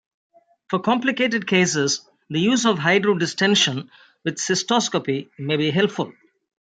For 0.71 0.79
complicated 0.79 1.45
cases, 1.45 2.01
the 2.27 2.39
use 2.39 2.65
of 2.65 2.79
hydrodistention 2.79 3.89
with 4.23 4.37
cystoscopy 4.37 5.29
may 5.37 5.57
be 5.57 5.69
helpful. 5.69 6.11